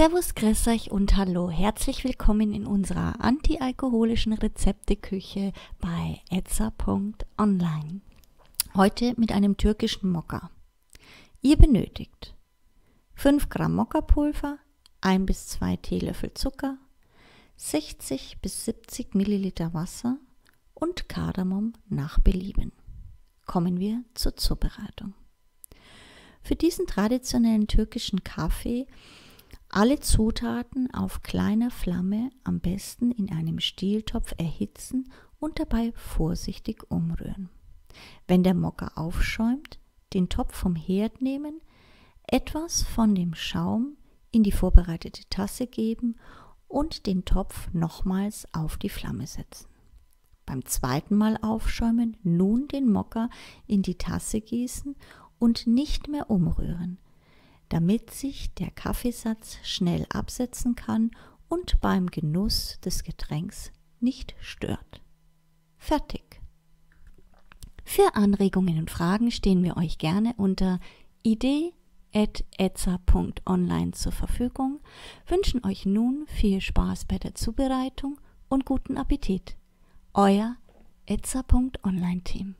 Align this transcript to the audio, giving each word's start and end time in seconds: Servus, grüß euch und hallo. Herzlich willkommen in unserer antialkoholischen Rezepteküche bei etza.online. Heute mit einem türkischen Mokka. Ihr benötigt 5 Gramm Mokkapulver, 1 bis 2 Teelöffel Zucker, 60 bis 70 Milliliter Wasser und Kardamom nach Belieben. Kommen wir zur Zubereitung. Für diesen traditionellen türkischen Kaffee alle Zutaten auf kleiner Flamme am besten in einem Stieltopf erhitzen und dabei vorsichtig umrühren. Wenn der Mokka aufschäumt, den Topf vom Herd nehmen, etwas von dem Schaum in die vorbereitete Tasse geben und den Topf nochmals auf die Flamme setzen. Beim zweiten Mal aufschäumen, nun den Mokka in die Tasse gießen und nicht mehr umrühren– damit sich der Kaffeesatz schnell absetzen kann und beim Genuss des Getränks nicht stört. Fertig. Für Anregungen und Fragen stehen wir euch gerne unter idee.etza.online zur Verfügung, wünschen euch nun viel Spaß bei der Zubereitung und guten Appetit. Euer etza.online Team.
Servus, 0.00 0.34
grüß 0.34 0.68
euch 0.68 0.90
und 0.90 1.14
hallo. 1.18 1.50
Herzlich 1.50 2.04
willkommen 2.04 2.54
in 2.54 2.66
unserer 2.66 3.22
antialkoholischen 3.22 4.32
Rezepteküche 4.32 5.52
bei 5.78 6.22
etza.online. 6.30 8.00
Heute 8.74 9.12
mit 9.18 9.30
einem 9.30 9.58
türkischen 9.58 10.10
Mokka. 10.10 10.50
Ihr 11.42 11.58
benötigt 11.58 12.34
5 13.12 13.50
Gramm 13.50 13.74
Mokkapulver, 13.74 14.56
1 15.02 15.26
bis 15.26 15.48
2 15.48 15.76
Teelöffel 15.76 16.32
Zucker, 16.32 16.78
60 17.56 18.38
bis 18.40 18.64
70 18.64 19.14
Milliliter 19.14 19.74
Wasser 19.74 20.16
und 20.72 21.10
Kardamom 21.10 21.74
nach 21.90 22.18
Belieben. 22.20 22.72
Kommen 23.44 23.78
wir 23.78 24.02
zur 24.14 24.34
Zubereitung. 24.34 25.12
Für 26.40 26.56
diesen 26.56 26.86
traditionellen 26.86 27.66
türkischen 27.66 28.24
Kaffee 28.24 28.86
alle 29.70 30.00
Zutaten 30.00 30.92
auf 30.92 31.22
kleiner 31.22 31.70
Flamme 31.70 32.30
am 32.42 32.60
besten 32.60 33.12
in 33.12 33.30
einem 33.30 33.60
Stieltopf 33.60 34.34
erhitzen 34.36 35.10
und 35.38 35.60
dabei 35.60 35.92
vorsichtig 35.94 36.90
umrühren. 36.90 37.48
Wenn 38.26 38.42
der 38.42 38.54
Mokka 38.54 38.92
aufschäumt, 38.96 39.78
den 40.12 40.28
Topf 40.28 40.54
vom 40.54 40.74
Herd 40.74 41.22
nehmen, 41.22 41.60
etwas 42.26 42.82
von 42.82 43.14
dem 43.14 43.34
Schaum 43.34 43.96
in 44.32 44.42
die 44.42 44.52
vorbereitete 44.52 45.28
Tasse 45.30 45.66
geben 45.66 46.16
und 46.66 47.06
den 47.06 47.24
Topf 47.24 47.72
nochmals 47.72 48.46
auf 48.52 48.76
die 48.76 48.88
Flamme 48.88 49.26
setzen. 49.26 49.66
Beim 50.46 50.64
zweiten 50.64 51.16
Mal 51.16 51.36
aufschäumen, 51.42 52.16
nun 52.24 52.66
den 52.66 52.90
Mokka 52.90 53.30
in 53.68 53.82
die 53.82 53.98
Tasse 53.98 54.40
gießen 54.40 54.96
und 55.38 55.68
nicht 55.68 56.08
mehr 56.08 56.28
umrühren– 56.28 56.98
damit 57.70 58.10
sich 58.10 58.52
der 58.54 58.70
Kaffeesatz 58.70 59.56
schnell 59.62 60.04
absetzen 60.10 60.76
kann 60.76 61.10
und 61.48 61.80
beim 61.80 62.08
Genuss 62.08 62.78
des 62.84 63.04
Getränks 63.04 63.72
nicht 64.00 64.34
stört. 64.40 65.00
Fertig. 65.78 66.42
Für 67.84 68.14
Anregungen 68.14 68.78
und 68.78 68.90
Fragen 68.90 69.30
stehen 69.30 69.62
wir 69.64 69.76
euch 69.76 69.98
gerne 69.98 70.32
unter 70.36 70.80
idee.etza.online 71.22 73.92
zur 73.92 74.12
Verfügung, 74.12 74.80
wünschen 75.26 75.64
euch 75.64 75.86
nun 75.86 76.26
viel 76.28 76.60
Spaß 76.60 77.06
bei 77.06 77.18
der 77.18 77.34
Zubereitung 77.34 78.20
und 78.48 78.64
guten 78.64 78.96
Appetit. 78.96 79.56
Euer 80.12 80.56
etza.online 81.06 82.22
Team. 82.22 82.54